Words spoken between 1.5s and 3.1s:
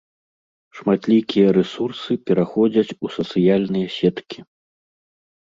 рэсурсы пераходзяць